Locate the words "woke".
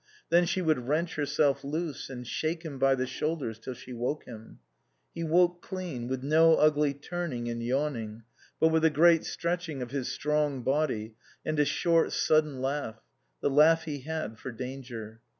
3.93-4.23, 5.23-5.61